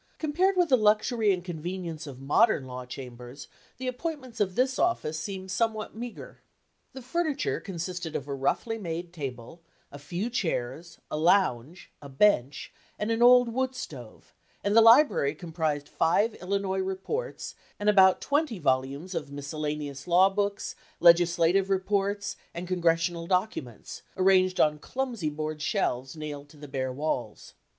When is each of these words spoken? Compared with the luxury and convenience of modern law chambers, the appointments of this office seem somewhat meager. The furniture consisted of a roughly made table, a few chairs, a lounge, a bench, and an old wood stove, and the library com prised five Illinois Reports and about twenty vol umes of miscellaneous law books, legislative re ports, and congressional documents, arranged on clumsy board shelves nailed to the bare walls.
Compared 0.17 0.57
with 0.57 0.69
the 0.69 0.77
luxury 0.77 1.31
and 1.31 1.45
convenience 1.45 2.07
of 2.07 2.19
modern 2.19 2.65
law 2.65 2.87
chambers, 2.87 3.47
the 3.77 3.85
appointments 3.85 4.39
of 4.39 4.55
this 4.55 4.79
office 4.79 5.19
seem 5.19 5.47
somewhat 5.47 5.93
meager. 5.95 6.41
The 6.93 7.03
furniture 7.03 7.59
consisted 7.59 8.15
of 8.15 8.27
a 8.27 8.33
roughly 8.33 8.79
made 8.79 9.13
table, 9.13 9.61
a 9.91 9.99
few 9.99 10.31
chairs, 10.31 10.97
a 11.11 11.17
lounge, 11.17 11.91
a 12.01 12.09
bench, 12.09 12.73
and 12.97 13.11
an 13.11 13.21
old 13.21 13.49
wood 13.49 13.75
stove, 13.75 14.33
and 14.63 14.75
the 14.75 14.81
library 14.81 15.35
com 15.35 15.51
prised 15.51 15.87
five 15.87 16.33
Illinois 16.41 16.79
Reports 16.79 17.53
and 17.79 17.87
about 17.87 18.21
twenty 18.21 18.57
vol 18.57 18.81
umes 18.81 19.13
of 19.13 19.31
miscellaneous 19.31 20.07
law 20.07 20.31
books, 20.31 20.75
legislative 20.99 21.69
re 21.69 21.77
ports, 21.77 22.35
and 22.55 22.67
congressional 22.67 23.27
documents, 23.27 24.01
arranged 24.17 24.59
on 24.59 24.79
clumsy 24.79 25.29
board 25.29 25.61
shelves 25.61 26.15
nailed 26.15 26.49
to 26.49 26.57
the 26.57 26.67
bare 26.67 26.91
walls. 26.91 27.53